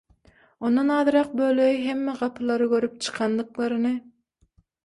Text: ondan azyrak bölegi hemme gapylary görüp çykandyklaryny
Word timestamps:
ondan 0.69 0.87
azyrak 0.93 1.35
bölegi 1.41 1.83
hemme 1.89 2.15
gapylary 2.21 2.67
görüp 2.75 2.99
çykandyklaryny 3.01 3.95